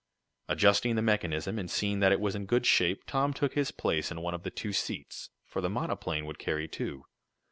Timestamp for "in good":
2.33-2.65